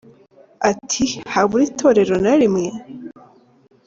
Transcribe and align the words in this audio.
Ati 0.69 1.03
“Habure 1.33 1.63
itorero 1.71 2.15
na 2.23 2.33
rimwe? 2.39 2.67